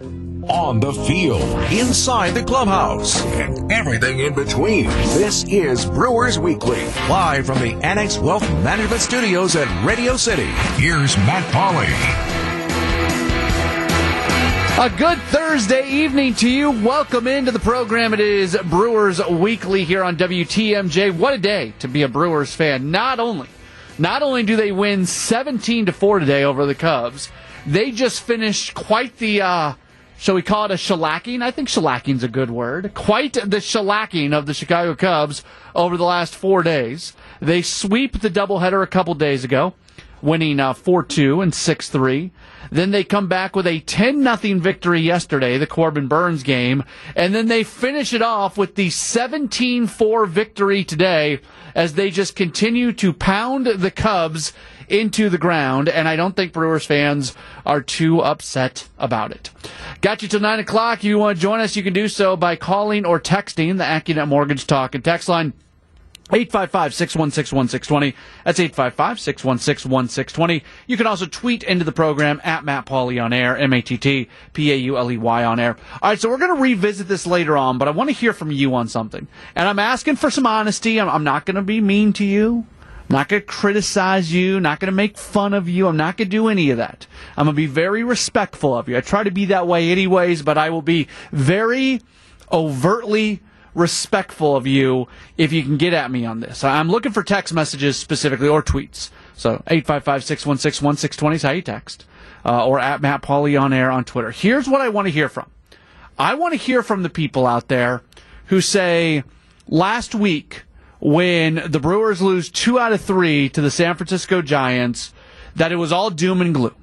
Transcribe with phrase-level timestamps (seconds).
[0.00, 1.42] On the field,
[1.72, 4.84] inside the clubhouse, and everything in between.
[4.86, 10.46] This is Brewers Weekly, live from the Annex Wealth Management Studios at Radio City.
[10.76, 11.88] Here's Matt Pauley.
[14.86, 16.70] A good Thursday evening to you.
[16.70, 18.14] Welcome into the program.
[18.14, 21.16] It is Brewers Weekly here on WTMJ.
[21.16, 22.92] What a day to be a Brewers fan.
[22.92, 23.48] Not only,
[23.98, 27.30] not only do they win 17 to 4 today over the Cubs,
[27.66, 29.74] they just finished quite the uh,
[30.18, 31.42] shall we call it a shellacking?
[31.42, 32.92] I think shellacking's a good word.
[32.94, 35.42] Quite the shellacking of the Chicago Cubs
[35.74, 37.14] over the last four days.
[37.40, 39.74] They sweep the doubleheader a couple days ago,
[40.22, 42.30] winning uh, 4-2 and 6-3.
[42.70, 46.84] Then they come back with a 10 0 victory yesterday, the Corbin Burnes game.
[47.16, 51.40] And then they finish it off with the 17 4 victory today
[51.74, 54.52] as they just continue to pound the Cubs
[54.88, 55.88] into the ground.
[55.88, 59.50] And I don't think Brewers fans are too upset about it.
[60.00, 60.98] Got you till 9 o'clock.
[60.98, 63.84] If you want to join us, you can do so by calling or texting the
[63.84, 65.52] AccuNet Mortgage Talk and text line
[66.30, 68.14] 855 616 1620.
[68.44, 70.64] That's 855 616 1620.
[70.86, 73.96] You can also tweet into the program at Matt Pauley on air, M A T
[73.96, 75.76] T P A U L E Y on air.
[76.02, 78.32] All right, so we're going to revisit this later on, but I want to hear
[78.32, 79.26] from you on something.
[79.54, 81.00] And I'm asking for some honesty.
[81.00, 82.66] I'm, I'm not going to be mean to you.
[83.08, 85.88] I'm not going to criticize you, not going to make fun of you.
[85.88, 87.06] I'm not going to do any of that.
[87.38, 88.98] I'm going to be very respectful of you.
[88.98, 92.02] I try to be that way anyways, but I will be very
[92.52, 93.40] overtly
[93.78, 96.64] respectful of you if you can get at me on this.
[96.64, 99.10] I'm looking for text messages specifically or tweets.
[99.34, 102.04] So 855-616-1620 is how you text.
[102.44, 104.30] Uh, or at Matt Pauley on air on Twitter.
[104.30, 105.50] Here's what I want to hear from.
[106.18, 108.02] I want to hear from the people out there
[108.46, 109.22] who say
[109.68, 110.64] last week
[111.00, 115.12] when the Brewers lose two out of three to the San Francisco Giants
[115.54, 116.74] that it was all doom and gloom,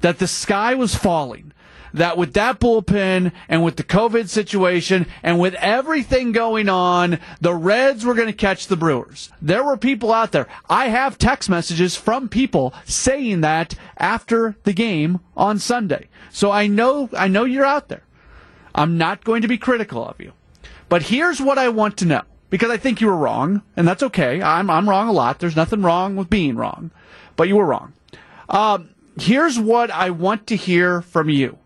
[0.00, 1.52] that the sky was falling,
[1.94, 7.54] that with that bullpen and with the COVID situation and with everything going on, the
[7.54, 9.30] Reds were going to catch the Brewers.
[9.40, 10.48] There were people out there.
[10.68, 16.08] I have text messages from people saying that after the game on Sunday.
[16.30, 18.04] So I know, I know you're out there.
[18.74, 20.32] I'm not going to be critical of you.
[20.88, 24.02] But here's what I want to know because I think you were wrong, and that's
[24.02, 24.42] okay.
[24.42, 25.38] I'm, I'm wrong a lot.
[25.38, 26.90] There's nothing wrong with being wrong,
[27.34, 27.94] but you were wrong.
[28.48, 31.58] Um, here's what I want to hear from you.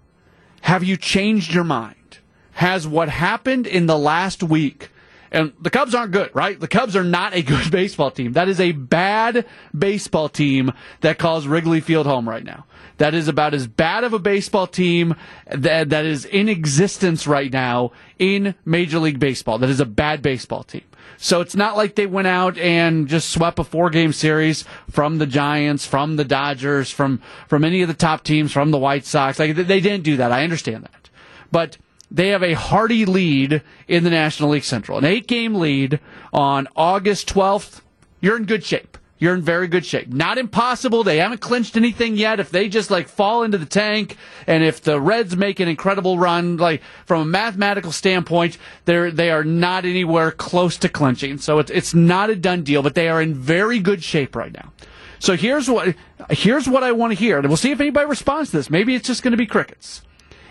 [0.66, 2.19] Have you changed your mind?
[2.54, 4.91] Has what happened in the last week,
[5.31, 6.59] and the Cubs aren't good, right?
[6.59, 8.32] The Cubs are not a good baseball team.
[8.32, 9.47] That is a bad
[9.78, 10.72] baseball team
[11.03, 12.66] that calls Wrigley Field home right now.
[12.97, 15.15] That is about as bad of a baseball team
[15.49, 19.59] that, that is in existence right now in Major League Baseball.
[19.59, 20.83] That is a bad baseball team.
[21.19, 25.19] So it's not like they went out and just swept a four game series from
[25.19, 29.04] the Giants, from the Dodgers, from, from any of the top teams, from the White
[29.04, 29.38] Sox.
[29.38, 30.32] Like they didn't do that.
[30.32, 31.10] I understand that.
[31.50, 31.78] But
[32.10, 34.99] they have a hearty lead in the National League Central.
[34.99, 36.00] An eight game lead
[36.32, 37.81] on August 12th.
[38.21, 40.09] You're in good shape you're in very good shape.
[40.09, 41.03] Not impossible.
[41.03, 42.38] They haven't clinched anything yet.
[42.38, 44.16] If they just like fall into the tank
[44.47, 49.31] and if the Reds make an incredible run, like from a mathematical standpoint, they're, they
[49.31, 51.38] are not anywhere close to clinching.
[51.38, 54.53] So it's, it's not a done deal, but they are in very good shape right
[54.53, 54.72] now.
[55.19, 55.94] So here's what,
[56.31, 57.38] here's what I want to hear.
[57.38, 58.69] And we'll see if anybody responds to this.
[58.69, 60.03] Maybe it's just going to be crickets.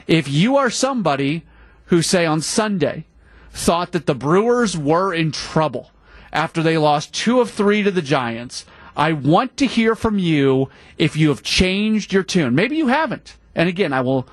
[0.08, 1.44] If you are somebody
[1.86, 3.06] who say on Sunday
[3.52, 5.92] thought that the Brewers were in trouble,
[6.36, 8.66] after they lost two of three to the Giants.
[8.96, 12.56] I want to hear from you if you have changed your tune.
[12.56, 13.38] Maybe you haven't.
[13.56, 14.28] And again, I will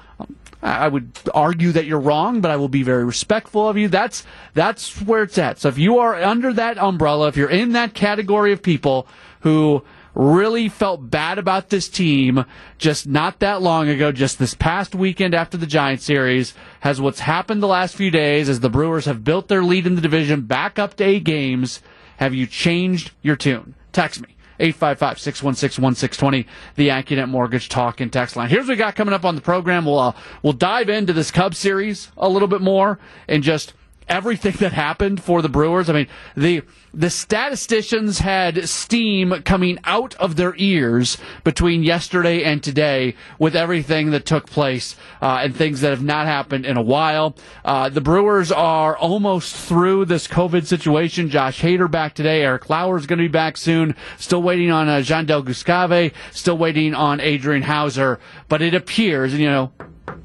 [0.62, 3.88] I would argue that you're wrong, but I will be very respectful of you.
[3.88, 4.24] That's
[4.54, 5.58] that's where it's at.
[5.58, 9.08] So if you are under that umbrella, if you're in that category of people
[9.40, 9.82] who
[10.14, 12.44] really felt bad about this team
[12.78, 17.20] just not that long ago, just this past weekend after the Giants series, has what's
[17.20, 20.42] happened the last few days as the Brewers have built their lead in the division
[20.42, 21.80] back up to eight games.
[22.18, 23.74] Have you changed your tune?
[23.92, 24.28] Text me.
[24.60, 26.46] 855-616-1620,
[26.76, 28.48] the AccuNet Mortgage Talk and Text line.
[28.48, 29.84] Here's what we got coming up on the program.
[29.84, 30.12] We'll, uh,
[30.42, 33.74] we'll dive into this Cubs series a little bit more and just
[34.12, 35.88] everything that happened for the Brewers.
[35.88, 36.62] I mean, the
[36.94, 44.10] the statisticians had steam coming out of their ears between yesterday and today with everything
[44.10, 47.34] that took place uh, and things that have not happened in a while.
[47.64, 51.30] Uh, the Brewers are almost through this COVID situation.
[51.30, 52.42] Josh Hader back today.
[52.42, 53.96] Eric Lauer is going to be back soon.
[54.18, 56.12] Still waiting on uh, Jandel Gustave.
[56.32, 58.20] Still waiting on Adrian Houser.
[58.50, 59.72] But it appears, you know,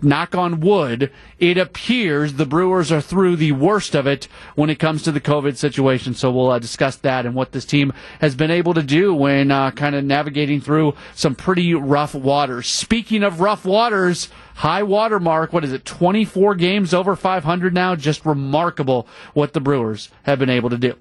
[0.02, 4.80] knock on wood, it appears the Brewers are through the worst of it when it
[4.80, 6.14] comes to the COVID situation.
[6.14, 9.52] So we'll uh, discuss that and what this team has been able to do when
[9.52, 12.68] uh, kind of navigating through some pretty rough waters.
[12.68, 17.96] Speaking of rough waters, high water mark, what is it, 24 games over 500 now?
[17.96, 20.96] Just remarkable what the Brewers have been able to do.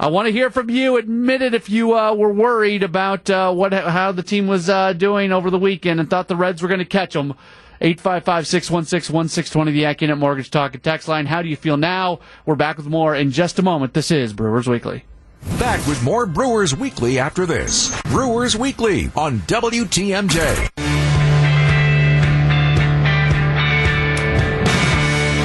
[0.00, 0.96] I want to hear from you.
[0.96, 4.94] Admit it if you uh, were worried about uh, what how the team was uh,
[4.94, 7.34] doing over the weekend and thought the Reds were going to catch them.
[7.80, 11.26] 855 616 1620, the AccuNet Mortgage Talk and Text line.
[11.26, 12.20] How do you feel now?
[12.44, 13.94] We're back with more in just a moment.
[13.94, 15.04] This is Brewers Weekly.
[15.58, 17.98] Back with more Brewers Weekly after this.
[18.02, 20.89] Brewers Weekly on WTMJ.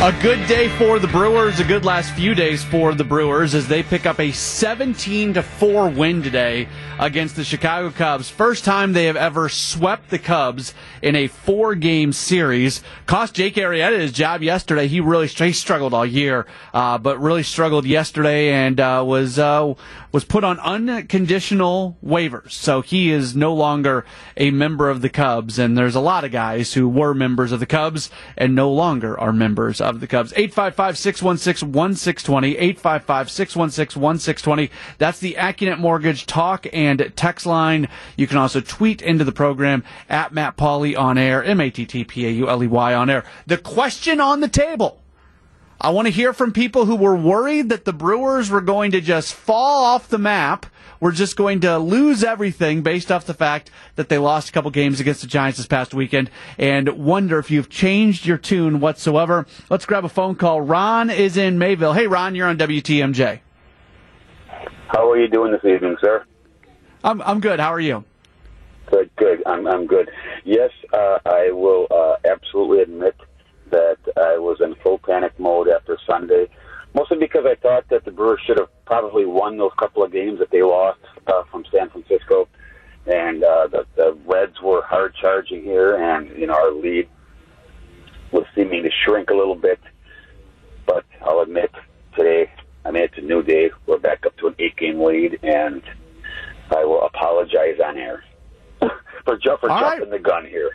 [0.06, 3.68] A good day for the Brewers, a good last few days for the Brewers as
[3.68, 6.68] they pick up a 17 to 4 win today
[7.00, 8.30] against the Chicago Cubs.
[8.30, 12.82] First time they have ever swept the Cubs in a four game series.
[13.06, 14.88] Cost Jake Arrieta his job yesterday.
[14.88, 19.74] He really he struggled all year, uh, but really struggled yesterday and uh, was uh,
[20.12, 22.52] was put on unconditional waivers.
[22.52, 24.06] So he is no longer
[24.38, 25.60] a member of the Cubs.
[25.60, 29.20] And there's a lot of guys who were members of the Cubs and no longer
[29.20, 30.34] are members of the Cubs.
[30.36, 32.58] 855 616 1620.
[32.58, 34.72] 855 616 1620.
[34.98, 37.88] That's the AccuNet Mortgage talk and text line.
[38.16, 41.86] You can also tweet into the program at Matt Pauley on air, M A T
[41.86, 43.24] T P A U L E Y on air.
[43.48, 45.02] The question on the table.
[45.80, 49.02] I want to hear from people who were worried that the Brewers were going to
[49.02, 50.66] just fall off the map.
[51.00, 54.72] We're just going to lose everything based off the fact that they lost a couple
[54.72, 59.46] games against the Giants this past weekend and wonder if you've changed your tune whatsoever.
[59.70, 60.62] Let's grab a phone call.
[60.62, 61.94] Ron is in Mayville.
[61.94, 63.40] Hey, Ron, you're on WTMJ.
[64.88, 66.26] How are you doing this evening, sir?
[67.04, 67.60] I'm, I'm good.
[67.60, 68.04] How are you?
[68.88, 69.44] Good, good.
[69.46, 70.10] I'm, I'm good.
[70.44, 73.16] Yes, uh, I will uh, absolutely admit
[73.72, 76.48] that I was in full panic mode after Sunday,
[76.94, 80.40] mostly because I thought that the Brewers should have probably won those couple of games
[80.40, 82.48] that they lost uh, from San Francisco,
[83.08, 87.10] and uh, the, the Reds were hard charging here, and you know our lead
[88.32, 89.80] was seeming to shrink a little bit.
[90.86, 91.72] But I'll admit
[92.16, 92.52] today,
[92.86, 93.72] I mean it's a new day.
[93.88, 95.82] We're back up to an eight-game lead, and
[96.70, 98.24] I will apologize on air
[98.80, 100.12] for, ju- for jumping right.
[100.12, 100.72] the gun here.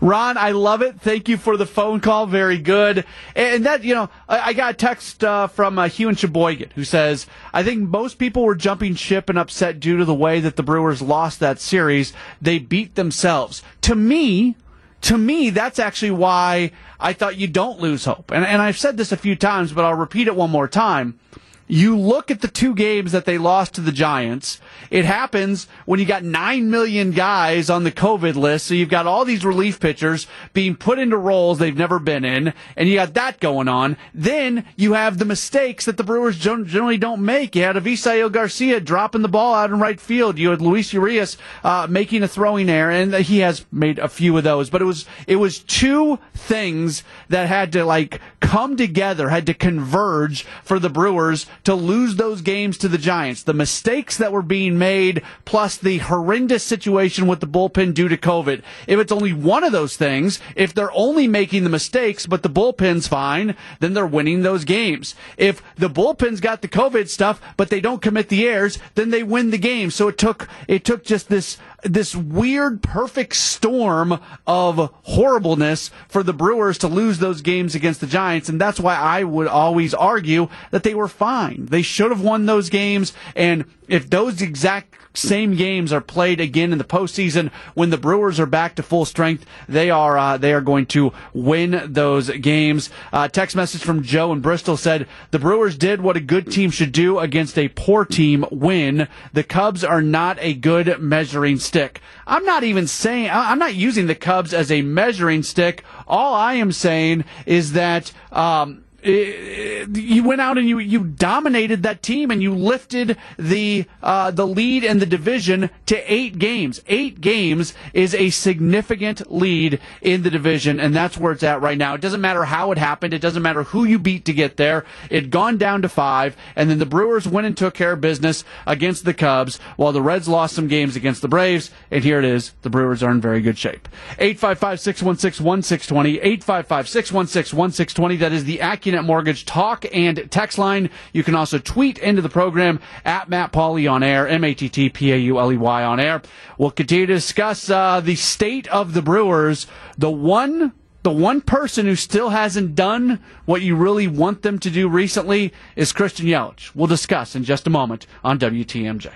[0.00, 0.98] Ron, I love it.
[0.98, 2.24] Thank you for the phone call.
[2.24, 3.04] Very good.
[3.36, 6.84] And that, you know, I, got a text uh, from uh, Hugh and Sheboygan who
[6.84, 10.56] says, I think most people were jumping ship and upset due to the way that
[10.56, 12.14] the Brewers lost that series.
[12.40, 13.62] They beat themselves.
[13.82, 14.56] To me,
[15.02, 18.30] to me, that's actually why I thought you don't lose hope.
[18.30, 21.20] And, and I've said this a few times, but I'll repeat it one more time
[21.68, 24.60] you look at the two games that they lost to the Giants.
[24.90, 28.66] It happens when you got 9 million guys on the COVID list.
[28.66, 32.54] So you've got all these relief pitchers being put into roles they've never been in.
[32.74, 33.98] And you got that going on.
[34.14, 37.54] Then you have the mistakes that the Brewers generally don't make.
[37.54, 40.38] You had Avisail Garcia dropping the ball out in right field.
[40.38, 42.90] You had Luis Urias, uh, making a throwing error.
[42.90, 44.70] And he has made a few of those.
[44.70, 49.54] But it was, it was two things that had to like come together, had to
[49.54, 53.42] converge for the Brewers to lose those games to the Giants.
[53.42, 58.16] The mistakes that were being made, plus the horrendous situation with the bullpen due to
[58.16, 58.62] COVID.
[58.86, 62.48] If it's only one of those things, if they're only making the mistakes, but the
[62.48, 65.14] bullpen's fine, then they're winning those games.
[65.36, 69.22] If the bullpen's got the COVID stuff, but they don't commit the errors, then they
[69.22, 69.90] win the game.
[69.90, 76.32] So it took, it took just this this weird perfect storm of horribleness for the
[76.32, 80.48] Brewers to lose those games against the Giants and that's why I would always argue
[80.70, 81.66] that they were fine.
[81.66, 86.72] They should have won those games and if those exact same games are played again
[86.72, 90.52] in the postseason when the Brewers are back to full strength, they are uh, they
[90.52, 92.90] are going to win those games.
[93.12, 96.70] Uh, text message from Joe in Bristol said the Brewers did what a good team
[96.70, 98.44] should do against a poor team.
[98.50, 99.08] Win.
[99.32, 102.00] The Cubs are not a good measuring stick.
[102.26, 105.84] I'm not even saying I'm not using the Cubs as a measuring stick.
[106.06, 108.12] All I am saying is that.
[108.32, 114.30] Um, you went out and you you dominated that team and you lifted the uh,
[114.30, 116.82] the lead in the division to eight games.
[116.88, 121.78] Eight games is a significant lead in the division, and that's where it's at right
[121.78, 121.94] now.
[121.94, 123.14] It doesn't matter how it happened.
[123.14, 124.84] It doesn't matter who you beat to get there.
[125.10, 128.44] It gone down to five, and then the Brewers went and took care of business
[128.66, 131.70] against the Cubs, while the Reds lost some games against the Braves.
[131.90, 133.88] And here it is: the Brewers are in very good shape.
[134.18, 136.22] 855-616-1620.
[136.40, 138.18] 855-616-1620.
[138.18, 140.90] That is the Accunet AccuNet Mortgage talk and text line.
[141.12, 144.68] You can also tweet into the program at Matt Pauley on air, M A T
[144.68, 146.22] T P A U L E Y on air.
[146.56, 149.66] We'll continue to discuss uh, the state of the Brewers.
[149.96, 150.72] The one
[151.04, 155.52] the one person who still hasn't done what you really want them to do recently
[155.76, 156.74] is Christian Yelich.
[156.74, 159.10] We'll discuss in just a moment on WTMJ.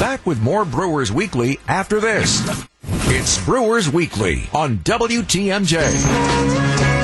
[0.00, 2.42] Back with more Brewers Weekly after this.
[3.10, 6.97] It's Brewers Weekly on WTMJ.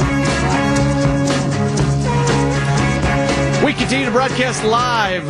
[3.64, 5.26] We continue to broadcast live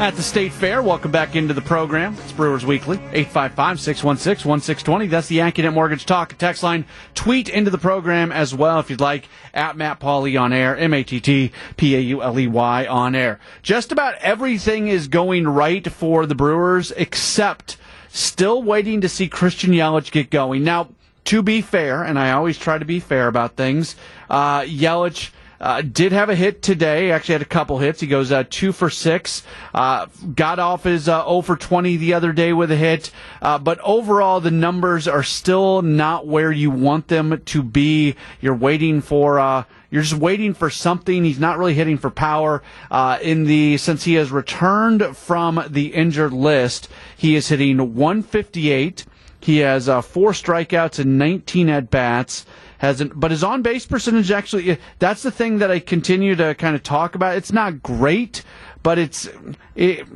[0.00, 0.82] at the State Fair.
[0.82, 2.14] Welcome back into the program.
[2.14, 5.10] It's Brewers Weekly, 855-616-1620.
[5.10, 6.84] That's the AccuNet Mortgage Talk text line.
[7.16, 12.86] Tweet into the program as well if you'd like, at Matt Pauley on air, M-A-T-T-P-A-U-L-E-Y
[12.86, 13.40] on air.
[13.62, 17.78] Just about everything is going right for the Brewers except
[18.10, 20.62] still waiting to see Christian Yelich get going.
[20.62, 20.90] Now,
[21.24, 23.96] to be fair, and I always try to be fair about things,
[24.28, 25.30] uh, Yelich
[25.60, 27.10] uh, did have a hit today.
[27.10, 28.00] Actually, had a couple hits.
[28.00, 29.42] He goes uh, two for six.
[29.74, 33.10] Uh, got off his uh, 0 for 20 the other day with a hit.
[33.42, 38.16] Uh, but overall, the numbers are still not where you want them to be.
[38.40, 39.38] You're waiting for.
[39.38, 41.24] Uh, you're just waiting for something.
[41.24, 42.62] He's not really hitting for power.
[42.90, 49.04] Uh, in the since he has returned from the injured list, he is hitting 158.
[49.42, 52.46] He has four strikeouts and 19 at bats
[52.80, 56.74] hasn't, but his on base percentage actually, that's the thing that I continue to kind
[56.74, 57.36] of talk about.
[57.36, 58.42] It's not great,
[58.82, 59.28] but it's,
[59.76, 60.06] it,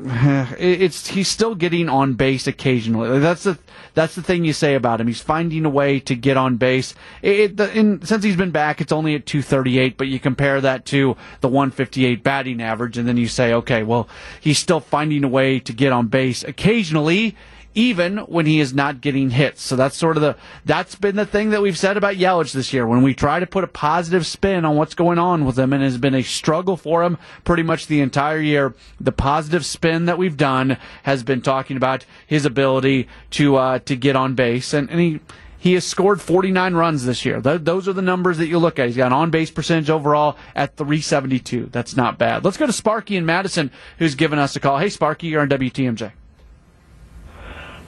[0.59, 3.18] it's, he's still getting on base occasionally.
[3.18, 3.59] That's the,
[3.92, 5.09] that's the thing you say about him.
[5.09, 6.94] He's finding a way to get on base.
[7.21, 10.87] It, it, in, since he's been back, it's only at 238, but you compare that
[10.87, 14.09] to the 158 batting average, and then you say, okay, well,
[14.40, 17.37] he's still finding a way to get on base occasionally
[17.75, 19.62] even when he is not getting hits.
[19.62, 22.73] So that's sort of the that's been the thing that we've said about Yelich this
[22.73, 22.87] year.
[22.87, 25.83] When we try to put a positive spin on what's going on with him, and
[25.83, 28.75] has been a struggle for him pretty much the entire year.
[29.00, 33.97] The positive spin that we've done has been talking about his ability to uh, to
[33.97, 35.21] get on base, and, and he.
[35.57, 37.40] He has scored 49 runs this year.
[37.40, 38.87] Th- those are the numbers that you look at.
[38.87, 41.71] He's got an on base percentage overall at 372.
[41.73, 42.45] That's not bad.
[42.45, 44.76] Let's go to Sparky and Madison, who's given us a call.
[44.76, 46.12] Hey, Sparky, you're on WTMJ.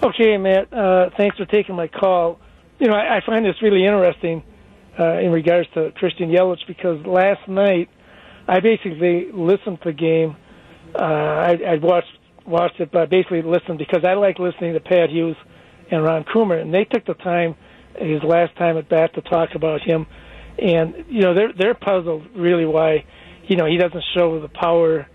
[0.06, 0.72] Okay, Matt.
[0.72, 2.38] Uh, thanks for taking my call.
[2.78, 4.42] You know, I, I find this really interesting
[4.98, 7.88] uh, in regards to Christian Yelich because last night
[8.46, 10.36] I basically listened to the game.
[10.94, 12.06] Uh, I, I watched
[12.46, 15.34] watched it, but basically listened because I like listening to Pat Hughes
[15.90, 17.56] and Ron Coomer, and they took the time
[17.98, 20.06] his last time at bat to talk about him,
[20.56, 23.04] and you know they're they're puzzled really why
[23.48, 25.08] you know he doesn't show the power.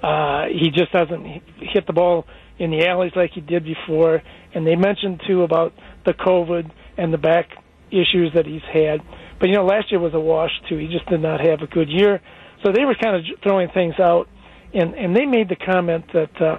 [0.00, 1.24] Uh, he just doesn't
[1.58, 2.26] hit the ball
[2.58, 4.22] in the alleys like he did before.
[4.54, 5.72] And they mentioned too about
[6.04, 7.48] the COVID and the back
[7.90, 9.00] issues that he's had.
[9.38, 10.78] But you know, last year was a wash too.
[10.78, 12.20] He just did not have a good year.
[12.64, 14.28] So they were kind of throwing things out,
[14.72, 16.58] and and they made the comment that uh,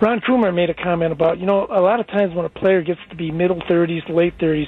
[0.00, 2.82] Ron Coomer made a comment about you know a lot of times when a player
[2.82, 4.66] gets to be middle 30s, late 30s,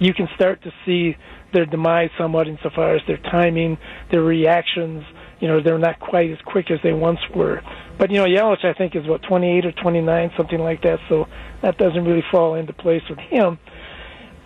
[0.00, 1.16] you can start to see
[1.52, 3.78] their demise somewhat insofar as their timing,
[4.10, 5.02] their reactions.
[5.40, 7.62] You know, they're not quite as quick as they once were.
[7.98, 10.98] But you know, Yelich I think is what 28 or 29, something like that.
[11.08, 11.26] So
[11.62, 13.58] that doesn't really fall into place with him.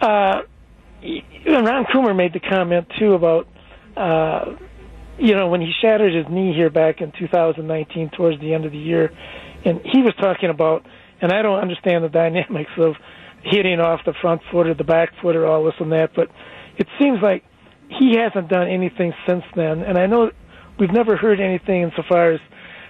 [0.01, 0.43] Uh,
[1.47, 3.49] Ron Coomer made the comment too about,
[3.97, 4.57] uh,
[5.19, 8.73] you know, when he shattered his knee here back in 2019 towards the end of
[8.73, 9.13] the year,
[9.65, 10.85] and he was talking about,
[11.21, 12.95] and I don't understand the dynamics of
[13.43, 16.29] hitting off the front foot or the back foot or all this and that, but
[16.77, 17.45] it seems like
[17.89, 20.31] he hasn't done anything since then, and I know
[20.79, 22.41] we've never heard anything insofar as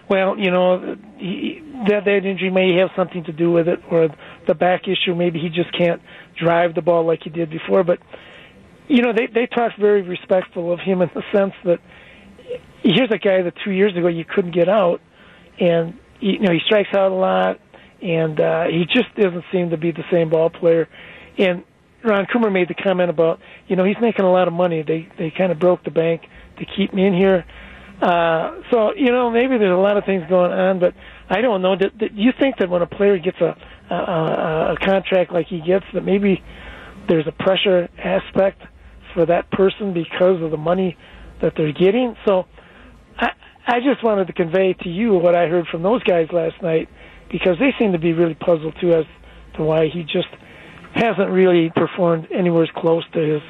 [0.09, 4.09] well, you know, he, that that injury may have something to do with it, or
[4.47, 5.15] the back issue.
[5.15, 6.03] Maybe he just can't
[6.39, 7.85] drive the ball like he did before.
[7.85, 7.99] But
[8.89, 11.79] you know, they they talked very respectful of him in the sense that
[12.83, 15.01] here's a guy that two years ago you couldn't get out,
[15.59, 17.61] and you know he strikes out a lot,
[18.03, 20.89] and uh, he just doesn't seem to be the same ball player.
[21.39, 21.65] And
[22.05, 24.83] Ron Coomer made the comment about, you know, he's making a lot of money.
[24.87, 26.23] They they kind of broke the bank
[26.59, 27.45] to keep me in here.
[28.03, 30.93] Uh, so you know maybe there's a lot of things going on, but
[31.31, 31.77] I don't know.
[31.77, 33.57] Do, do you think that when a player gets a,
[33.95, 36.43] a a contract like he gets, that maybe
[37.09, 38.61] there's a pressure aspect
[39.15, 40.97] for that person because of the money
[41.41, 42.17] that they're getting?
[42.27, 42.47] So
[43.17, 43.29] I
[43.69, 46.89] I just wanted to convey to you what I heard from those guys last night
[47.31, 49.05] because they seem to be really puzzled too as
[49.57, 50.29] to why he just
[50.93, 53.43] hasn't really performed anywhere as close to his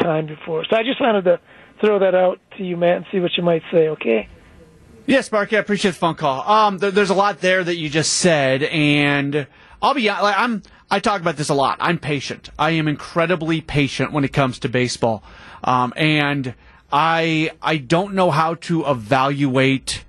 [0.00, 0.64] time before.
[0.70, 1.40] So I just wanted to
[1.80, 3.88] throw that out to you, Matt, and see what you might say.
[3.88, 4.28] Okay.
[5.06, 6.42] Yes, Sparky, I appreciate the phone call.
[6.42, 9.46] Um, there, there's a lot there that you just said, and
[9.80, 10.62] I'll be like I'm.
[10.90, 11.78] I talk about this a lot.
[11.80, 12.50] I'm patient.
[12.58, 15.22] I am incredibly patient when it comes to baseball,
[15.64, 16.54] um, and
[16.92, 20.04] I I don't know how to evaluate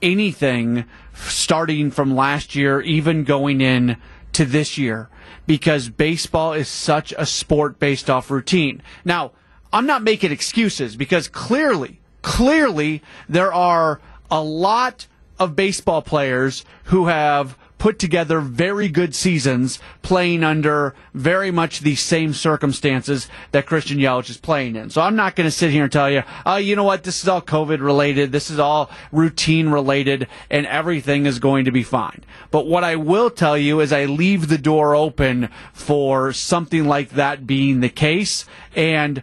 [0.00, 0.84] anything
[1.14, 3.96] starting from last year, even going in
[4.34, 5.08] to this year,
[5.46, 8.82] because baseball is such a sport based off routine.
[9.04, 9.32] Now,
[9.76, 15.06] I'm not making excuses because clearly, clearly there are a lot
[15.38, 21.94] of baseball players who have put together very good seasons playing under very much the
[21.94, 24.88] same circumstances that Christian Yelich is playing in.
[24.88, 27.22] So I'm not going to sit here and tell you, oh, you know what, this
[27.22, 31.82] is all COVID related, this is all routine related, and everything is going to be
[31.82, 32.24] fine.
[32.50, 37.10] But what I will tell you is I leave the door open for something like
[37.10, 39.22] that being the case, and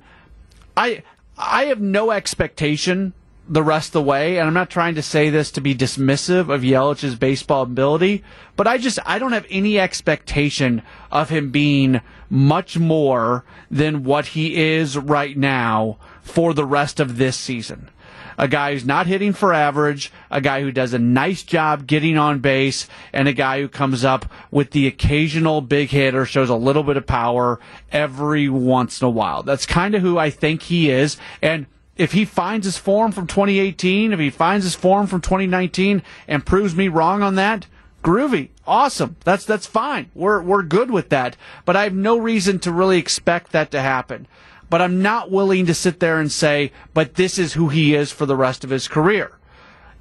[0.76, 1.04] I
[1.38, 3.14] I have no expectation
[3.48, 4.38] the rest of the way.
[4.38, 8.24] And I'm not trying to say this to be dismissive of Yelich's baseball ability,
[8.56, 14.28] but I just I don't have any expectation of him being much more than what
[14.28, 17.90] he is right now for the rest of this season.
[18.38, 22.18] A guy who's not hitting for average, a guy who does a nice job getting
[22.18, 26.50] on base, and a guy who comes up with the occasional big hit or shows
[26.50, 27.60] a little bit of power
[27.92, 29.44] every once in a while.
[29.44, 31.18] That's kind of who I think he is.
[31.42, 36.02] And if he finds his form from 2018, if he finds his form from 2019
[36.28, 37.68] and proves me wrong on that,
[38.04, 39.16] groovy, awesome.
[39.24, 40.10] That's that's fine.
[40.14, 41.38] We're we're good with that.
[41.66, 44.28] But I have no reason to really expect that to happen.
[44.74, 48.12] But I'm not willing to sit there and say, but this is who he is
[48.12, 49.38] for the rest of his career.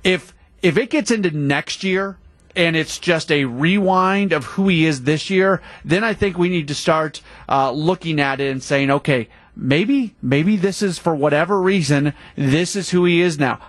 [0.03, 2.17] If if it gets into next year
[2.57, 6.49] and it's just a rewind of who he is this year, then I think we
[6.49, 11.15] need to start uh, looking at it and saying, okay, maybe maybe this is for
[11.15, 13.61] whatever reason this is who he is now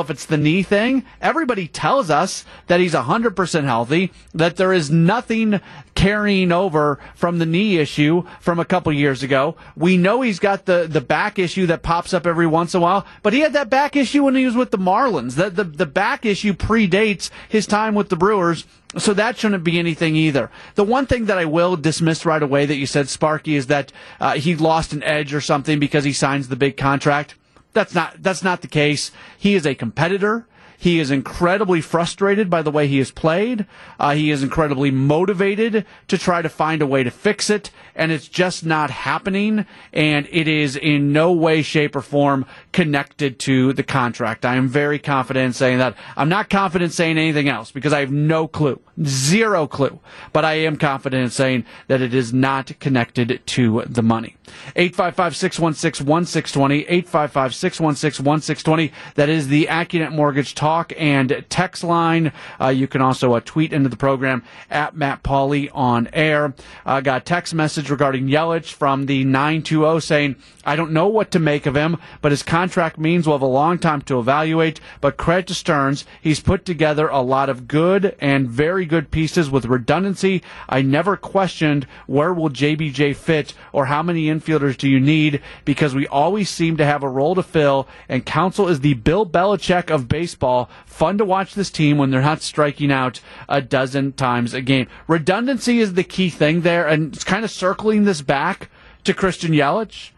[0.00, 1.04] if it's the knee thing.
[1.20, 5.60] Everybody tells us that he's 100% healthy, that there is nothing
[5.94, 9.56] carrying over from the knee issue from a couple years ago.
[9.76, 12.82] We know he's got the, the back issue that pops up every once in a
[12.82, 15.34] while, but he had that back issue when he was with the Marlins.
[15.36, 18.64] The, the, the back issue predates his time with the Brewers.
[18.98, 20.50] So that shouldn't be anything either.
[20.74, 23.92] The one thing that I will dismiss right away that you said, Sparky, is that
[24.20, 27.34] uh, he lost an edge or something because he signs the big contract.
[27.76, 29.12] That's not that's not the case.
[29.36, 30.46] He is a competitor.
[30.78, 33.66] He is incredibly frustrated by the way he has played.
[33.98, 38.12] Uh, he is incredibly motivated to try to find a way to fix it, and
[38.12, 39.66] it's just not happening.
[39.92, 44.44] And it is in no way, shape, or form connected to the contract.
[44.44, 45.96] I am very confident in saying that.
[46.16, 49.98] I'm not confident saying anything else because I have no clue, zero clue.
[50.32, 54.36] But I am confident in saying that it is not connected to the money.
[54.76, 58.92] 855 616 1620, 855 616 1620.
[59.14, 62.32] That is the AccuNet Mortgage talk talk and text line.
[62.60, 66.54] Uh, you can also uh, tweet into the program at Matt Pauley on air.
[66.84, 71.30] Uh, got a text message regarding Yelich from the 920 saying, I don't know what
[71.30, 74.80] to make of him, but his contract means we'll have a long time to evaluate.
[75.00, 79.48] But credit to Stearns, he's put together a lot of good and very good pieces
[79.48, 80.42] with redundancy.
[80.68, 85.94] I never questioned where will JBJ fit or how many infielders do you need because
[85.94, 89.90] we always seem to have a role to fill and Counsell is the Bill Belichick
[89.90, 90.55] of baseball
[90.86, 94.88] Fun to watch this team when they're not striking out a dozen times a game.
[95.06, 98.70] Redundancy is the key thing there, and it's kind of circling this back
[99.04, 100.10] to Christian Yelich.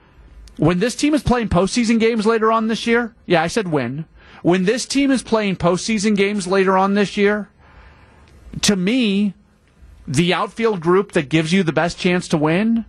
[0.56, 4.06] When this team is playing postseason games later on this year, yeah, I said win.
[4.42, 7.48] When this team is playing postseason games later on this year,
[8.62, 9.34] to me,
[10.06, 12.86] the outfield group that gives you the best chance to win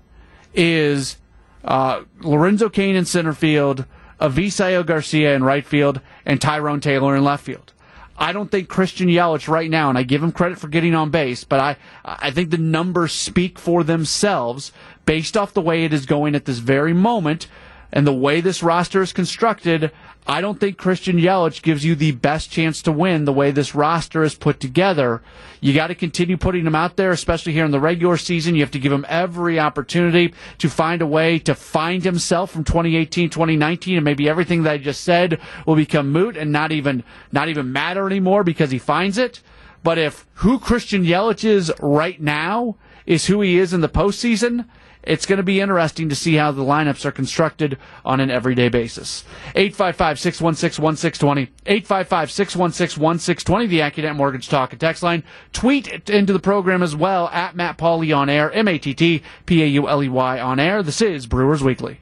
[0.53, 1.17] is
[1.63, 3.85] uh, Lorenzo Cain in center field,
[4.19, 7.73] Avisail Garcia in right field, and Tyrone Taylor in left field.
[8.17, 11.09] I don't think Christian Yelich right now, and I give him credit for getting on
[11.09, 14.73] base, but I, I think the numbers speak for themselves
[15.05, 17.47] based off the way it is going at this very moment
[17.91, 19.91] and the way this roster is constructed.
[20.27, 23.73] I don't think Christian Yelich gives you the best chance to win the way this
[23.73, 25.23] roster is put together.
[25.59, 28.53] You got to continue putting him out there, especially here in the regular season.
[28.53, 32.63] You have to give him every opportunity to find a way to find himself from
[32.63, 37.03] 2018, 2019, and maybe everything that I just said will become moot and not even
[37.31, 39.41] not even matter anymore because he finds it.
[39.81, 42.75] But if who Christian Yelich is right now
[43.05, 44.65] is who he is in the postseason,
[45.09, 48.69] it's going to be interesting to see how the lineups are constructed on an everyday
[48.69, 49.23] basis.
[49.55, 51.41] 855 616 1620.
[51.65, 55.23] 855 616 1620, the AccuNet Mortgage Talk and Text line.
[55.51, 59.23] Tweet into the program as well at Matt Pauley on air, M A T T
[59.47, 60.83] P A U L E Y on air.
[60.83, 62.01] This is Brewers Weekly.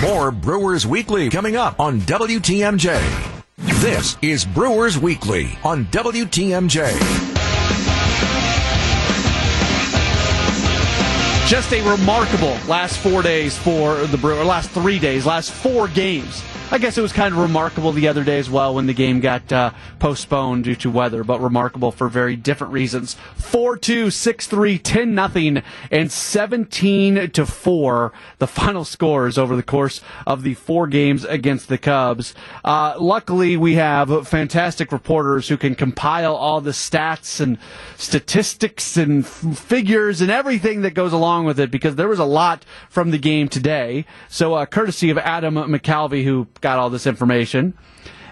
[0.00, 3.44] More Brewers Weekly coming up on WTMJ.
[3.80, 7.27] This is Brewers Weekly on WTMJ.
[11.48, 16.42] Just a remarkable last four days for the Brewers, last three days, last four games
[16.70, 19.20] I guess it was kind of remarkable the other day as well when the game
[19.20, 23.16] got uh, postponed due to weather, but remarkable for very different reasons.
[23.36, 29.62] 4 2, 6 3, 10 nothing, and 17 to 4, the final scores over the
[29.62, 32.34] course of the four games against the Cubs.
[32.62, 37.56] Uh, luckily, we have fantastic reporters who can compile all the stats and
[37.96, 42.26] statistics and f- figures and everything that goes along with it because there was a
[42.26, 44.04] lot from the game today.
[44.28, 47.74] So, uh, courtesy of Adam McCalvy, who got all this information.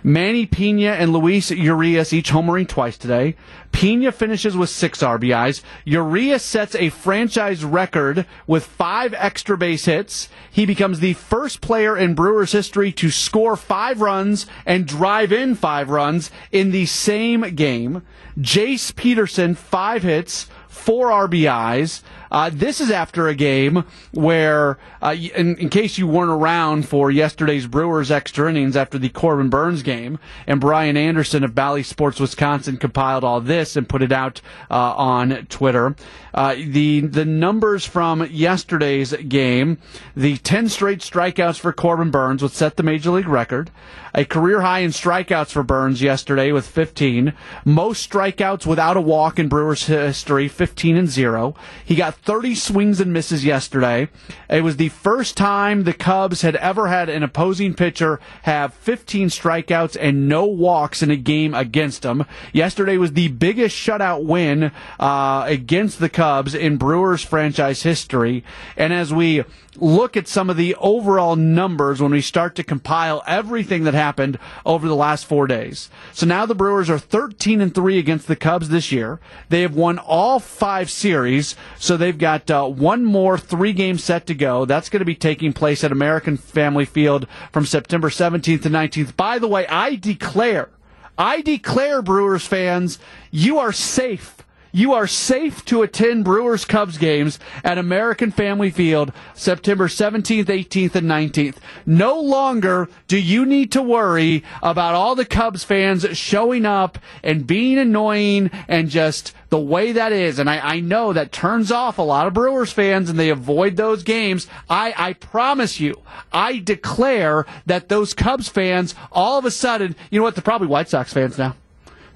[0.07, 3.35] Manny Piña and Luis Urias each homering twice today.
[3.73, 5.63] Piña finishes with six RBIs.
[5.85, 10.29] Urias sets a franchise record with five extra base hits.
[10.49, 15.57] He becomes the first player in Brewers history to score five runs and drive in
[15.57, 18.03] five runs in the same game.
[18.39, 22.03] Jace Peterson, five hits, four RBIs.
[22.31, 27.11] Uh, this is after a game where, uh, in, in, case you weren't around for
[27.11, 32.21] yesterday's Brewers extra innings after the Corbin Burnes game, and Brian Anderson of Bally Sports
[32.21, 35.95] Wisconsin compiled all this and put it out uh, on Twitter.
[36.35, 39.79] Uh, the the numbers from yesterday's game,
[40.15, 43.71] the 10 straight strikeouts for Corbin Burnes, would set the major league record.
[44.15, 47.35] A career high in strikeouts for Burnes yesterday with 15.
[47.65, 51.55] Most strikeouts without a walk in Brewers history, 15 and 0.
[51.85, 54.09] He got 30 swings and misses yesterday.
[54.49, 59.29] It was the first time the Cubs had ever had an opposing pitcher have 15
[59.29, 62.27] strikeouts and no walks in a game against them.
[62.53, 68.45] Yesterday was the biggest shutout win uh, against the Cubs in Brewers franchise history.
[68.77, 69.45] And as we
[69.81, 74.39] look at some of the overall numbers when we start to compile everything that happened
[74.65, 75.91] over the last four days.
[76.13, 79.21] So now the Brewers are 13 and 3 against the Cubs this year.
[79.49, 84.27] They have won all five series, so they've got uh, one more three game set
[84.29, 84.65] to go.
[84.65, 89.17] That's going to be taking place at American Family Field from September 17th to 19th.
[89.17, 90.71] By the way, I declare,
[91.19, 93.01] I declare, Brewers fans,
[93.33, 94.37] you are safe
[94.77, 100.95] you are safe to attend Brewers Cubs games at American Family Field September 17th, 18th,
[100.95, 101.57] and 19th.
[101.87, 107.47] No longer do you need to worry about all the Cubs fans showing up and
[107.47, 110.39] being annoying and just the way that is.
[110.39, 113.77] And I, I know that turns off a lot of Brewers fans and they avoid
[113.77, 114.47] those games.
[114.69, 116.03] I, I promise you,
[116.35, 120.35] I declare that those Cubs fans all of a sudden, you know what?
[120.35, 121.57] They're probably White Sox fans now.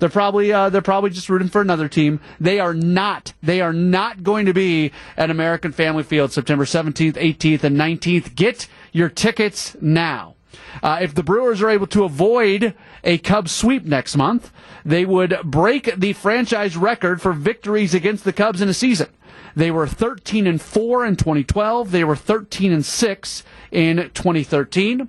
[0.00, 2.20] They're probably uh, they're probably just rooting for another team.
[2.40, 3.34] They are not.
[3.42, 8.34] They are not going to be at American Family Field September 17th, 18th, and 19th.
[8.34, 10.34] Get your tickets now.
[10.82, 14.50] Uh, if the Brewers are able to avoid a Cubs sweep next month,
[14.84, 19.08] they would break the franchise record for victories against the Cubs in a season.
[19.54, 21.90] They were 13 and 4 in 2012.
[21.90, 25.08] They were 13 and 6 in 2013.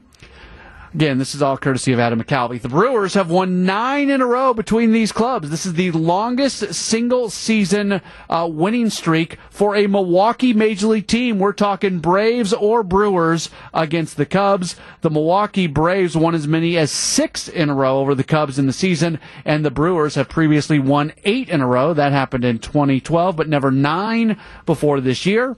[0.94, 2.62] Again, this is all courtesy of Adam McCalvy.
[2.62, 5.50] The Brewers have won nine in a row between these clubs.
[5.50, 11.40] This is the longest single season uh, winning streak for a Milwaukee Major League team.
[11.40, 14.76] We're talking Braves or Brewers against the Cubs.
[15.00, 18.68] The Milwaukee Braves won as many as six in a row over the Cubs in
[18.68, 21.94] the season, and the Brewers have previously won eight in a row.
[21.94, 25.56] That happened in 2012, but never nine before this year.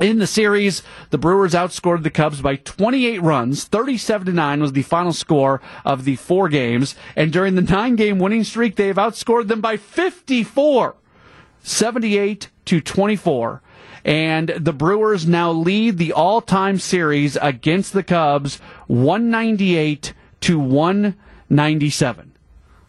[0.00, 3.64] In the series, the Brewers outscored the Cubs by 28 runs.
[3.64, 6.94] 37 to 9 was the final score of the four games.
[7.16, 10.94] And during the nine game winning streak, they have outscored them by 54.
[11.64, 13.60] 78 to 24.
[14.04, 22.32] And the Brewers now lead the all time series against the Cubs 198 to 197.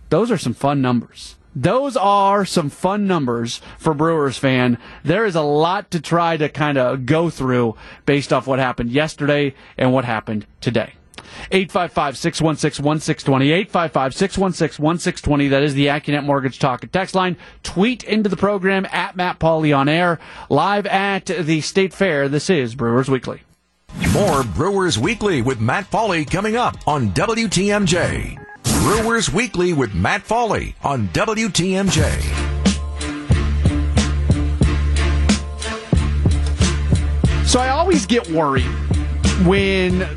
[0.09, 1.37] Those are some fun numbers.
[1.61, 4.77] Those are some fun numbers for Brewers fan.
[5.03, 8.91] There is a lot to try to kind of go through based off what happened
[8.91, 10.93] yesterday and what happened today.
[11.51, 13.51] 855 616 1620.
[13.51, 15.47] 855 616 1620.
[15.49, 17.35] That is the Accunet Mortgage Talk and Text line.
[17.63, 20.17] Tweet into the program at Matt Pauley on air.
[20.47, 22.29] Live at the State Fair.
[22.29, 23.41] This is Brewers Weekly.
[24.13, 28.48] More Brewers Weekly with Matt Pauley coming up on WTMJ.
[28.81, 31.99] Brewers Weekly with Matt Pauley on WTMJ.
[37.45, 38.63] So I always get worried
[39.43, 40.07] when,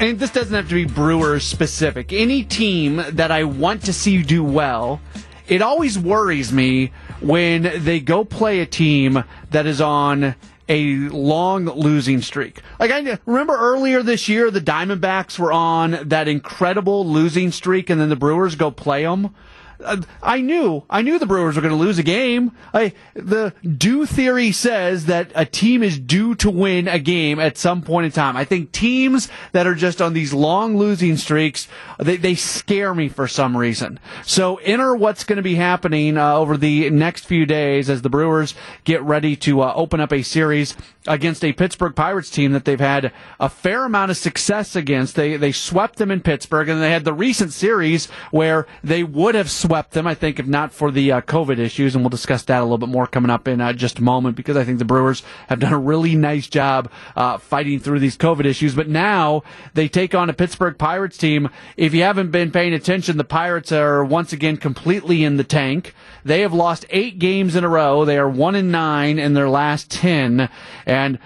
[0.00, 4.22] and this doesn't have to be Brewers specific, any team that I want to see
[4.24, 5.00] do well,
[5.46, 10.34] it always worries me when they go play a team that is on
[10.70, 12.62] a long losing streak.
[12.78, 18.00] Like I remember earlier this year, the Diamondbacks were on that incredible losing streak, and
[18.00, 19.34] then the Brewers go play them.
[19.84, 22.52] Uh, I knew, I knew the Brewers were going to lose a game.
[22.72, 27.58] I, the due theory says that a team is due to win a game at
[27.58, 28.36] some point in time.
[28.36, 33.08] I think teams that are just on these long losing streaks, they, they scare me
[33.08, 33.98] for some reason.
[34.24, 38.10] So enter what's going to be happening uh, over the next few days as the
[38.10, 42.64] Brewers get ready to uh, open up a series against a Pittsburgh Pirates team that
[42.64, 45.14] they've had a fair amount of success against.
[45.14, 49.34] They they swept them in Pittsburgh, and they had the recent series where they would
[49.34, 51.94] have swept them, I think, if not for the uh, COVID issues.
[51.94, 54.34] And we'll discuss that a little bit more coming up in uh, just a moment
[54.34, 58.16] because I think the Brewers have done a really nice job uh, fighting through these
[58.16, 58.74] COVID issues.
[58.74, 61.50] But now they take on a Pittsburgh Pirates team.
[61.76, 65.94] If you haven't been paying attention, the Pirates are once again completely in the tank.
[66.24, 68.04] They have lost eight games in a row.
[68.04, 70.48] They are one in nine in their last ten.
[70.84, 71.20] And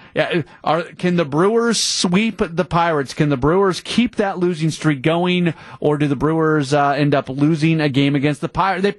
[0.63, 3.15] are, can the Brewers sweep the Pirates?
[3.15, 7.27] Can the Brewers keep that losing streak going, or do the Brewers uh, end up
[7.27, 8.83] losing a game against the Pirates?
[8.83, 8.95] They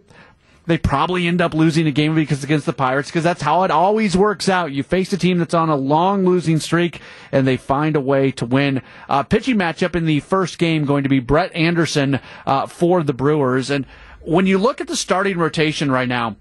[0.66, 3.70] they probably end up losing a game because against the Pirates because that's how it
[3.70, 4.72] always works out.
[4.72, 8.32] You face a team that's on a long losing streak and they find a way
[8.32, 8.82] to win.
[9.08, 13.12] Uh, pitching matchup in the first game going to be Brett Anderson uh, for the
[13.12, 13.86] Brewers and
[14.26, 16.34] when you look at the starting rotation right now,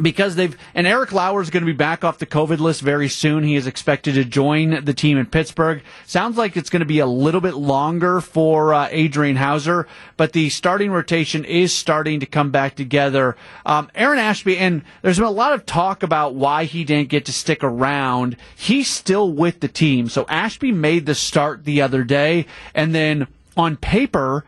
[0.00, 3.08] because they've and Eric Lauer is going to be back off the COVID list very
[3.08, 3.44] soon.
[3.44, 5.82] He is expected to join the team in Pittsburgh.
[6.06, 10.32] Sounds like it's going to be a little bit longer for uh, Adrian Houser, but
[10.32, 13.36] the starting rotation is starting to come back together.
[13.64, 17.24] Um, Aaron Ashby, and there's been a lot of talk about why he didn't get
[17.26, 18.36] to stick around.
[18.54, 23.26] He's still with the team, so Ashby made the start the other day, and then
[23.56, 24.44] on paper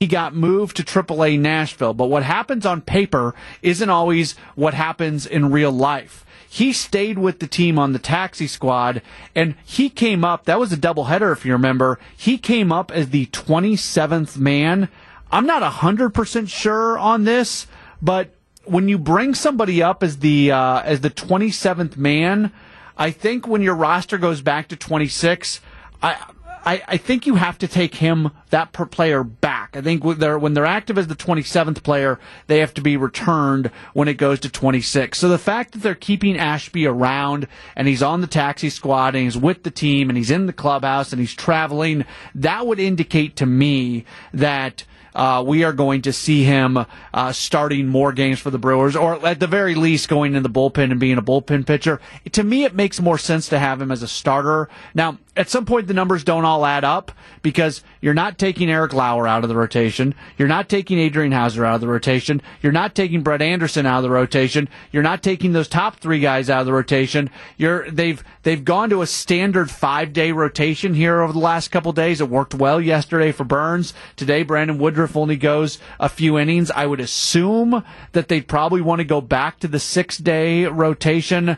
[0.00, 1.92] he got moved to AAA Nashville.
[1.92, 6.24] But what happens on paper isn't always what happens in real life.
[6.48, 9.02] He stayed with the team on the taxi squad
[9.34, 10.46] and he came up.
[10.46, 11.98] That was a doubleheader, if you remember.
[12.16, 14.88] He came up as the 27th man.
[15.30, 17.66] I'm not 100% sure on this,
[18.00, 18.30] but
[18.64, 22.52] when you bring somebody up as the, uh, as the 27th man,
[22.96, 25.60] I think when your roster goes back to 26,
[26.02, 26.16] I,
[26.64, 29.76] I, I think you have to take him, that per player, back.
[29.76, 32.96] I think when they're, when they're active as the 27th player, they have to be
[32.96, 35.18] returned when it goes to 26.
[35.18, 37.46] So the fact that they're keeping Ashby around
[37.76, 40.52] and he's on the taxi squad and he's with the team and he's in the
[40.52, 46.12] clubhouse and he's traveling, that would indicate to me that uh, we are going to
[46.12, 46.78] see him
[47.12, 50.50] uh, starting more games for the Brewers, or at the very least going in the
[50.50, 52.00] bullpen and being a bullpen pitcher.
[52.32, 54.68] To me, it makes more sense to have him as a starter.
[54.94, 58.92] Now, at some point, the numbers don't all add up because you're not taking Eric
[58.92, 60.14] Lauer out of the rotation.
[60.36, 62.42] You're not taking Adrian Houser out of the rotation.
[62.60, 64.68] You're not taking Brett Anderson out of the rotation.
[64.92, 67.30] You're not taking those top three guys out of the rotation.
[67.56, 71.92] You're they've they've gone to a standard five day rotation here over the last couple
[71.92, 72.20] days.
[72.20, 73.94] It worked well yesterday for Burnes.
[74.16, 76.70] Today, Brandon Woodruff only goes a few innings.
[76.70, 81.48] I would assume that they'd probably want to go back to the six day rotation,
[81.48, 81.56] uh,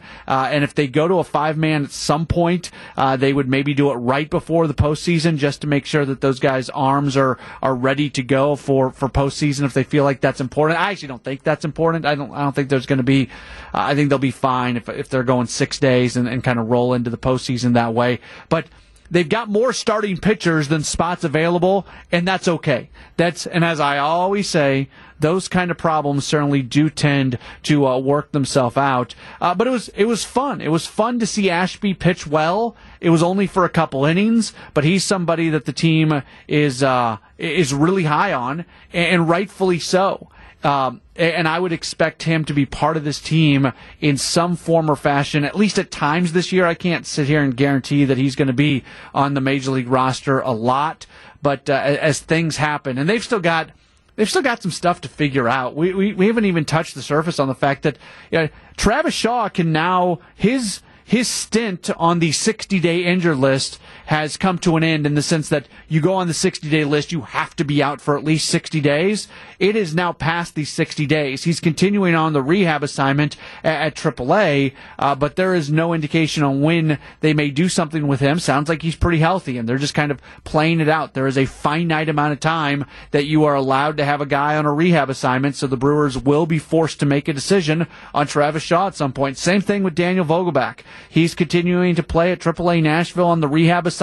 [0.53, 3.72] and if they go to a five man at some point, uh, they would maybe
[3.75, 7.39] do it right before the postseason just to make sure that those guys' arms are
[7.63, 10.81] are ready to go for for postseason if they feel like that's important.
[10.81, 12.05] I actually don't think that's important.
[12.05, 13.29] I don't I don't think there's going to be.
[13.73, 16.69] I think they'll be fine if if they're going six days and, and kind of
[16.69, 18.21] roll into the postseason that way.
[18.49, 18.67] But
[19.13, 22.91] they've got more starting pitchers than spots available, and that's okay.
[23.17, 24.89] That's and as I always say,
[25.21, 29.15] those kind of problems certainly do tend to uh, work themselves out.
[29.41, 30.61] Uh, but it was it was fun.
[30.61, 32.75] It was fun to see Ashby pitch well.
[33.01, 37.19] It was only for a couple innings, but he's somebody that the team is uh,
[37.39, 40.29] is really high on, and rightfully so.
[40.65, 44.91] Um, and I would expect him to be part of this team in some form
[44.91, 46.67] or fashion, at least at times this year.
[46.67, 49.89] I can't sit here and guarantee that he's going to be on the major league
[49.89, 51.07] roster a lot,
[51.43, 53.71] but uh, as things happen, and they've still got
[54.17, 55.75] they've still got some stuff to figure out.
[55.75, 57.99] We, we, we haven't even touched the surface on the fact that
[58.31, 63.79] you know, Travis Shaw can now his his stint on the 60 day injured list
[64.13, 66.85] has come to an end in the sense that you go on the 60 day
[66.85, 69.27] list, you have to be out for at least 60 days.
[69.59, 71.45] It is now past these 60 days.
[71.45, 76.43] He's continuing on the rehab assignment at, at AAA, uh, but there is no indication
[76.43, 78.39] on when they may do something with him.
[78.39, 81.15] Sounds like he's pretty healthy and they're just kind of playing it out.
[81.15, 84.59] There is a finite amount of time that you are allowed to have a guy
[84.59, 88.27] on a rehab assignment, so the Brewers will be forced to make a decision on
[88.27, 89.39] Travis Shaw at some point.
[89.39, 90.81] Same thing with Daniel Vogelbach.
[91.09, 94.02] He's continuing to play at AAA Nashville on the rehab assignment.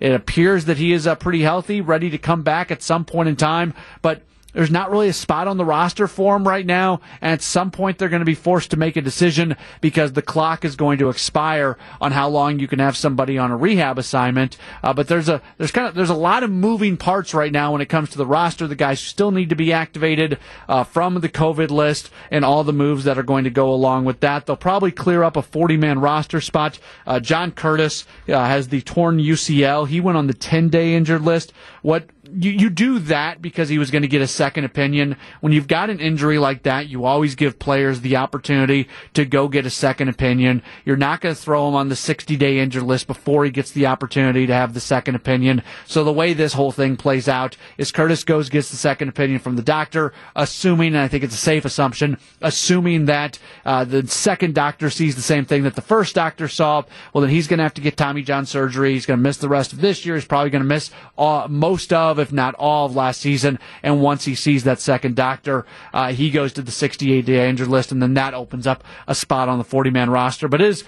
[0.00, 3.28] It appears that he is uh, pretty healthy, ready to come back at some point
[3.28, 3.74] in time.
[4.02, 4.22] But
[4.56, 7.02] there's not really a spot on the roster for him right now.
[7.20, 10.22] And at some point, they're going to be forced to make a decision because the
[10.22, 13.98] clock is going to expire on how long you can have somebody on a rehab
[13.98, 14.56] assignment.
[14.82, 17.72] Uh, but there's a there's kind of there's a lot of moving parts right now
[17.72, 18.66] when it comes to the roster.
[18.66, 20.38] The guys still need to be activated
[20.70, 24.06] uh, from the COVID list and all the moves that are going to go along
[24.06, 24.46] with that.
[24.46, 26.78] They'll probably clear up a 40 man roster spot.
[27.06, 29.88] Uh, John Curtis uh, has the torn UCL.
[29.88, 31.52] He went on the 10 day injured list.
[31.82, 35.16] What you, you do that because he was going to get a second opinion.
[35.40, 39.48] When you've got an injury like that, you always give players the opportunity to go
[39.48, 40.62] get a second opinion.
[40.84, 43.70] You're not going to throw him on the 60 day injured list before he gets
[43.70, 45.62] the opportunity to have the second opinion.
[45.86, 49.40] So the way this whole thing plays out is Curtis goes, gets the second opinion
[49.40, 54.06] from the doctor, assuming, and I think it's a safe assumption, assuming that uh, the
[54.08, 56.82] second doctor sees the same thing that the first doctor saw.
[57.12, 58.92] Well, then he's going to have to get Tommy John surgery.
[58.92, 60.14] He's going to miss the rest of this year.
[60.14, 63.58] He's probably going to miss uh, most of, if not all, of last season.
[63.82, 67.68] And once he sees that second doctor, uh, he goes to the 68 day injured
[67.68, 70.48] list, and then that opens up a spot on the 40 man roster.
[70.48, 70.84] But it is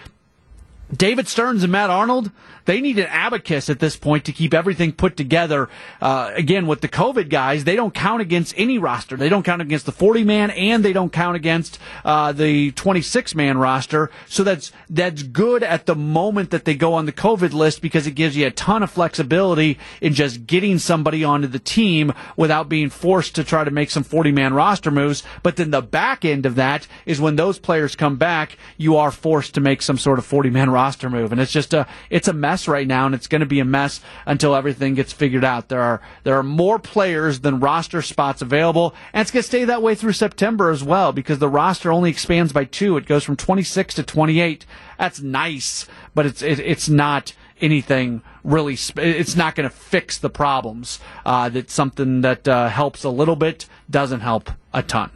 [0.95, 2.31] David Stearns and Matt Arnold,
[2.65, 5.69] they need an abacus at this point to keep everything put together.
[6.01, 9.17] Uh, again, with the COVID guys, they don't count against any roster.
[9.17, 13.35] They don't count against the 40 man and they don't count against uh, the 26
[13.35, 14.11] man roster.
[14.29, 18.07] So that's that's good at the moment that they go on the COVID list because
[18.07, 22.69] it gives you a ton of flexibility in just getting somebody onto the team without
[22.69, 25.23] being forced to try to make some 40 man roster moves.
[25.43, 29.11] But then the back end of that is when those players come back, you are
[29.11, 30.78] forced to make some sort of 40 man roster
[31.11, 31.33] move.
[31.33, 33.65] And it's just a it's a mess right now, and it's going to be a
[33.65, 35.69] mess until everything gets figured out.
[35.69, 39.65] There are there are more players than roster spots available, and it's going to stay
[39.65, 42.97] that way through September as well because the roster only expands by two.
[42.97, 44.67] It goes from 26 to 28.
[44.99, 48.77] That's nice, but it's it, it's not anything really.
[48.79, 51.01] Sp- it's not going to fix the problems.
[51.25, 55.11] Uh, that's something that uh, helps a little bit, doesn't help a ton.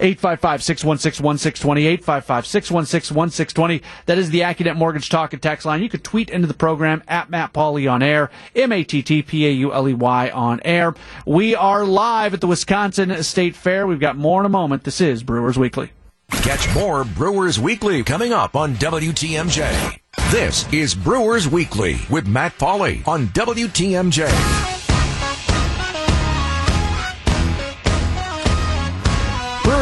[0.00, 1.86] 855 616 1620.
[1.86, 3.82] 855 616 1620.
[4.06, 5.82] That is the AccuNet Mortgage Talk and Text line.
[5.82, 9.22] You can tweet into the program at Matt Pauley on air, M A T T
[9.22, 10.94] P A U L E Y on air.
[11.26, 13.86] We are live at the Wisconsin State Fair.
[13.86, 14.84] We've got more in a moment.
[14.84, 15.90] This is Brewers Weekly.
[16.30, 20.00] Catch more Brewers Weekly coming up on WTMJ.
[20.30, 24.65] This is Brewers Weekly with Matt Pauley on WTMJ.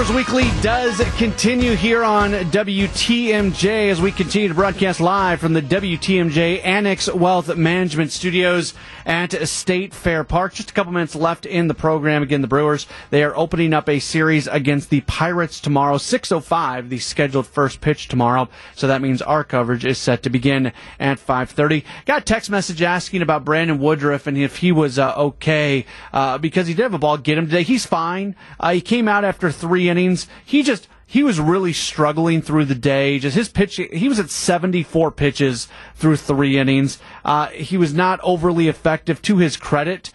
[0.05, 5.63] Brewers Weekly does continue here on WTMJ as we continue to broadcast live from the
[5.63, 8.75] WTMJ Annex Wealth Management Studios
[9.07, 10.55] at State Fair Park.
[10.55, 12.23] Just a couple minutes left in the program.
[12.23, 16.99] Again, the Brewers, they are opening up a series against the Pirates tomorrow, 6.05, the
[16.99, 18.49] scheduled first pitch tomorrow.
[18.75, 21.85] So that means our coverage is set to begin at 5.30.
[22.05, 26.37] Got a text message asking about Brandon Woodruff and if he was uh, okay uh,
[26.37, 27.63] because he did have a ball get him today.
[27.63, 28.37] He's fine.
[28.61, 30.27] Uh, he came out after three innings.
[30.45, 33.21] He just he was really struggling through the day.
[33.21, 36.99] Just his pitch, he was at 74 pitches through three innings.
[37.25, 40.11] Uh, he was not overly effective to his credit.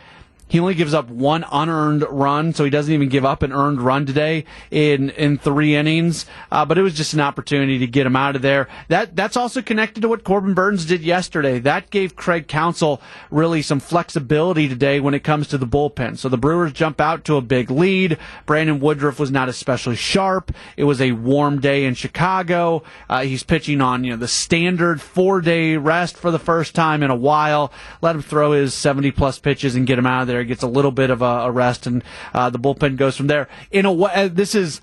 [0.49, 3.81] He only gives up one unearned run, so he doesn't even give up an earned
[3.81, 6.25] run today in in three innings.
[6.51, 8.67] Uh, but it was just an opportunity to get him out of there.
[8.87, 11.59] That that's also connected to what Corbin Burnes did yesterday.
[11.59, 16.17] That gave Craig Counsell really some flexibility today when it comes to the bullpen.
[16.17, 18.17] So the Brewers jump out to a big lead.
[18.47, 20.51] Brandon Woodruff was not especially sharp.
[20.75, 22.81] It was a warm day in Chicago.
[23.07, 27.03] Uh, he's pitching on you know the standard four day rest for the first time
[27.03, 27.71] in a while.
[28.01, 30.63] Let him throw his 70 plus pitches and get him out of there there, gets
[30.63, 33.47] a little bit of a, a rest, and uh, the bullpen goes from there.
[33.71, 34.81] In a way, uh, this is,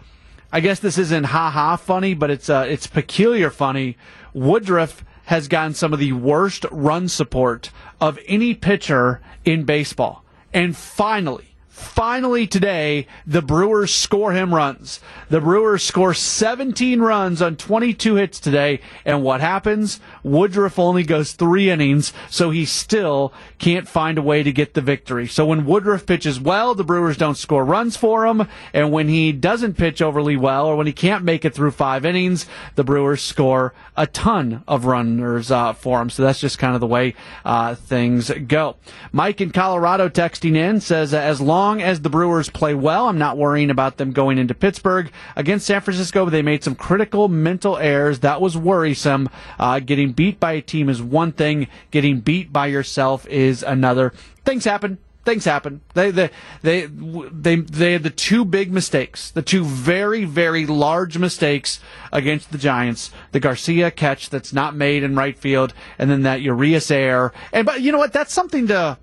[0.53, 3.97] I guess this isn't ha ha funny, but it's uh, it's peculiar funny.
[4.35, 10.77] Woodruff has gotten some of the worst run support of any pitcher in baseball, and
[10.77, 14.99] finally Finally, today, the Brewers score him runs.
[15.29, 18.81] The Brewers score 17 runs on 22 hits today.
[19.05, 20.01] And what happens?
[20.27, 24.81] Woodruff only goes three innings, so he still can't find a way to get the
[24.81, 25.27] victory.
[25.27, 28.49] So when Woodruff pitches well, the Brewers don't score runs for him.
[28.73, 32.05] And when he doesn't pitch overly well, or when he can't make it through five
[32.05, 36.11] innings, the Brewers score a ton of runners uh, for him.
[36.11, 38.77] So that's just kind of the way uh, things go.
[39.13, 43.19] Mike in Colorado texting in says, as long long as the Brewers play well, I'm
[43.19, 45.11] not worrying about them going into Pittsburgh.
[45.37, 48.21] Against San Francisco, they made some critical mental errors.
[48.21, 49.29] That was worrisome.
[49.59, 51.69] Uh, getting beat by a team is one thing.
[51.91, 54.13] Getting beat by yourself is another.
[54.45, 55.83] Things happen things happen.
[55.93, 56.31] They they
[56.63, 61.81] they they they had the two big mistakes, the two very very large mistakes
[62.13, 63.11] against the Giants.
[63.33, 67.35] The Garcia catch that's not made in right field, and then that Urias error.
[67.53, 68.15] And but you know what?
[68.15, 68.97] That's something to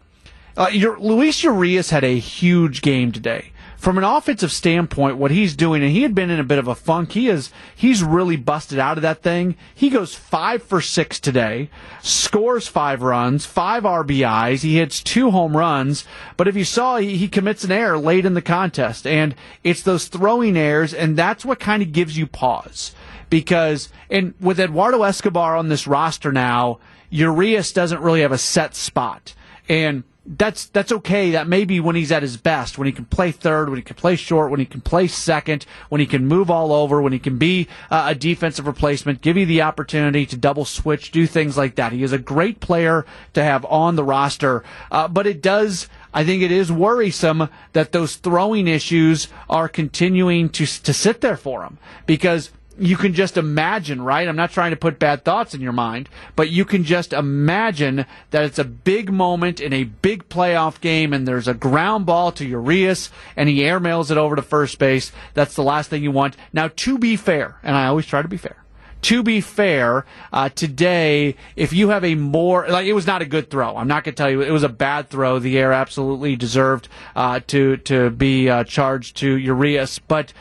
[0.56, 3.52] uh, your, Luis Urias had a huge game today.
[3.84, 6.70] From an offensive standpoint, what he's doing, and he had been in a bit of
[6.70, 7.12] a funk.
[7.12, 9.58] He is he's really busted out of that thing.
[9.76, 11.70] He goes five for six today,
[12.02, 14.62] scores five runs, five RBIs.
[14.62, 16.06] He hits two home runs.
[16.38, 19.82] But if you saw, he, he commits an error late in the contest, and it's
[19.82, 22.96] those throwing errors, and that's what kind of gives you pause
[23.30, 26.80] because and with Eduardo Escobar on this roster now,
[27.10, 29.36] Urias doesn't really have a set spot,
[29.68, 31.32] and that's that's okay.
[31.32, 33.84] That may be when he's at his best, when he can play third, when he
[33.84, 37.12] can play short, when he can play second, when he can move all over, when
[37.12, 41.28] he can be uh, a defensive replacement, give you the opportunity to double switch, do
[41.28, 41.92] things like that.
[41.92, 45.90] He is a great player to have on the roster, uh, but it does.
[46.14, 51.38] I think it is worrisome that those throwing issues are continuing to to sit there
[51.38, 54.28] for him because you can just imagine, right?
[54.28, 58.06] I'm not trying to put bad thoughts in your mind, but you can just imagine
[58.32, 62.32] that it's a big moment in a big playoff game and there's a ground ball
[62.34, 65.12] to Urias and he airmails it over to first base.
[65.34, 66.36] That's the last thing you want.
[66.52, 68.64] Now, to be fair, and I always try to be fair,
[69.04, 73.26] to be fair, uh, today, if you have a more like it was not a
[73.26, 73.76] good throw.
[73.76, 75.40] I'm not going to tell you it was a bad throw.
[75.40, 80.32] The air absolutely deserved uh, to to be uh, charged to Urias, but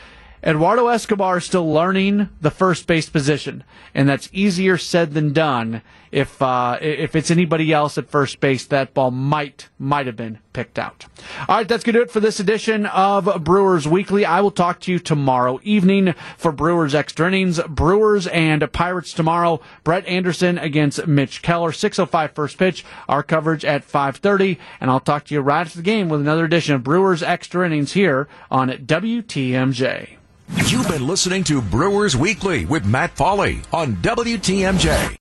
[0.45, 3.63] Eduardo Escobar is still learning the first base position,
[3.93, 5.81] and that's easier said than done.
[6.11, 10.39] If uh, if it's anybody else at first base, that ball might might have been
[10.51, 11.05] picked out.
[11.47, 14.25] All right, that's gonna do it for this edition of Brewers Weekly.
[14.25, 17.61] I will talk to you tomorrow evening for Brewers extra innings.
[17.69, 19.61] Brewers and Pirates tomorrow.
[19.85, 21.71] Brett Anderson against Mitch Keller.
[21.71, 22.83] 6:05 first pitch.
[23.07, 26.43] Our coverage at 5:30, and I'll talk to you right after the game with another
[26.43, 30.17] edition of Brewers extra innings here on WTMJ.
[30.55, 35.11] You've been listening to Brewers Weekly with Matt Pauley on WTMJ.